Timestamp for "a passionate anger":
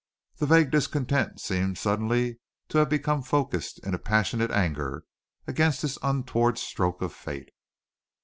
3.93-5.03